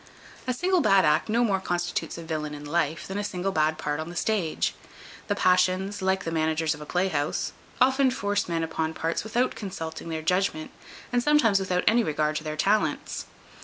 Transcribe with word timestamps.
A 0.47 0.53
single 0.55 0.81
bad 0.81 1.05
act 1.05 1.29
no 1.29 1.43
more 1.43 1.59
constitutes 1.59 2.17
a 2.17 2.23
villain 2.23 2.55
in 2.55 2.65
life, 2.65 3.05
than 3.07 3.19
a 3.19 3.23
single 3.23 3.51
bad 3.51 3.77
part 3.77 3.99
on 3.99 4.09
the 4.09 4.15
stage. 4.15 4.73
The 5.27 5.35
passions, 5.35 6.01
like 6.01 6.23
the 6.23 6.31
managers 6.31 6.73
of 6.73 6.81
a 6.81 6.87
playhouse, 6.87 7.53
often 7.79 8.09
force 8.09 8.49
men 8.49 8.63
upon 8.63 8.95
parts 8.95 9.23
without 9.23 9.53
consulting 9.53 10.09
their 10.09 10.23
judgment, 10.23 10.71
and 11.13 11.21
sometimes 11.21 11.59
without 11.59 11.83
any 11.87 12.03
regard 12.03 12.35
to 12.37 12.43
their 12.43 12.57
talents. 12.57 13.25